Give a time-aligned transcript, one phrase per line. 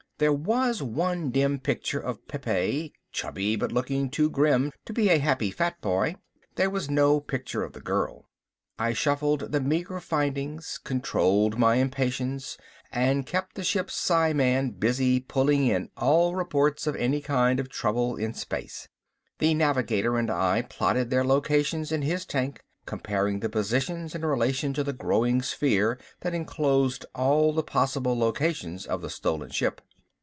[0.21, 5.17] There was one dim picture of Pepe, chubby but looking too grim to be a
[5.17, 6.15] happy fat boy.
[6.57, 8.29] There was no picture of the girl.
[8.77, 12.55] I shuffled the meager findings, controlled my impatience,
[12.91, 17.67] and kept the ship's psiman busy pulling in all the reports of any kind of
[17.67, 18.87] trouble in space.
[19.39, 24.71] The navigator and I plotted their locations in his tank, comparing the positions in relation
[24.75, 29.81] to the growing sphere that enclosed all the possible locations of the stolen ship.